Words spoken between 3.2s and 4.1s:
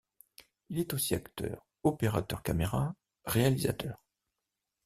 réalisateur.